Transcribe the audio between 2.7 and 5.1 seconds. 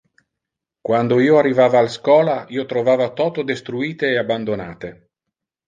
trovava toto destruite e abandonate.